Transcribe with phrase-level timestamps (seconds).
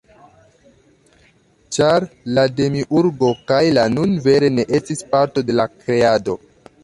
[1.77, 2.07] Ĉar
[2.37, 6.39] la Demiurgo kaj la "Nun" vere ne estis parto de la Kreado.